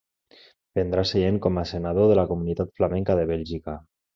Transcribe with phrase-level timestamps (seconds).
[0.77, 3.79] Prendrà seient com a senador de la Comunitat Flamenca de Bèlgica.